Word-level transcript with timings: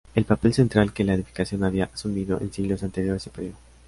El 0.15 0.25
papel 0.25 0.51
central 0.51 0.93
que 0.93 1.03
la 1.03 1.13
edificación 1.13 1.63
había 1.63 1.91
asumido 1.93 2.41
en 2.41 2.51
siglos 2.51 2.81
anteriores 2.81 3.21
se 3.21 3.29
perdió. 3.29 3.53